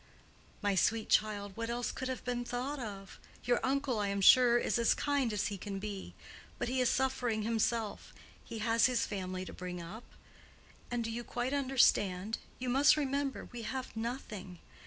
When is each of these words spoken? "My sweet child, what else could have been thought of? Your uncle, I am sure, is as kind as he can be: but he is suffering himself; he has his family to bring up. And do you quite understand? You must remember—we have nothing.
"My 0.63 0.73
sweet 0.73 1.09
child, 1.09 1.55
what 1.55 1.69
else 1.69 1.91
could 1.91 2.07
have 2.07 2.25
been 2.25 2.43
thought 2.43 2.79
of? 2.79 3.19
Your 3.43 3.59
uncle, 3.63 3.99
I 3.99 4.07
am 4.07 4.19
sure, 4.19 4.57
is 4.57 4.79
as 4.79 4.95
kind 4.95 5.31
as 5.31 5.49
he 5.49 5.59
can 5.59 5.77
be: 5.77 6.15
but 6.57 6.67
he 6.67 6.81
is 6.81 6.89
suffering 6.89 7.43
himself; 7.43 8.11
he 8.43 8.57
has 8.65 8.87
his 8.87 9.05
family 9.05 9.45
to 9.45 9.53
bring 9.53 9.79
up. 9.79 10.05
And 10.89 11.03
do 11.03 11.11
you 11.11 11.23
quite 11.23 11.53
understand? 11.53 12.39
You 12.57 12.67
must 12.67 12.97
remember—we 12.97 13.61
have 13.61 13.95
nothing. 13.95 14.57